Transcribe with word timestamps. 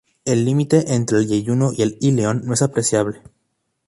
El 0.25 0.45
límite 0.45 0.95
entre 0.95 1.19
el 1.19 1.27
yeyuno 1.27 1.73
y 1.77 1.83
el 1.83 1.99
íleon 2.01 2.41
no 2.43 2.55
es 2.55 2.63
apreciable. 2.63 3.21